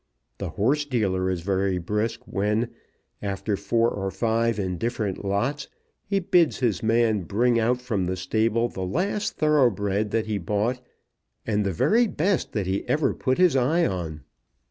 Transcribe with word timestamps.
The 0.39 0.49
horse 0.49 0.83
dealer 0.83 1.29
is 1.29 1.41
very 1.41 1.77
brisk 1.77 2.21
when, 2.25 2.69
after 3.21 3.55
four 3.55 3.91
or 3.91 4.09
five 4.09 4.57
indifferent 4.57 5.23
lots, 5.23 5.67
he 6.07 6.17
bids 6.17 6.57
his 6.57 6.81
man 6.81 7.21
bring 7.21 7.59
out 7.59 7.79
from 7.79 8.07
the 8.07 8.17
stable 8.17 8.67
the 8.67 8.81
last 8.81 9.37
thorough 9.37 9.69
bred 9.69 10.09
that 10.09 10.25
he 10.25 10.39
bought, 10.39 10.81
and 11.45 11.63
the 11.63 11.71
very 11.71 12.07
best 12.07 12.53
that 12.53 12.65
he 12.65 12.83
ever 12.89 13.13
put 13.13 13.37
his 13.37 13.55
eye 13.55 13.85
on. 13.85 14.23